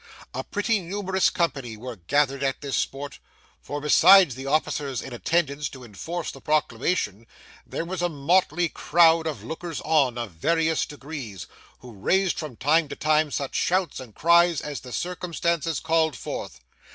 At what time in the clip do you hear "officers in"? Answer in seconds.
4.47-5.13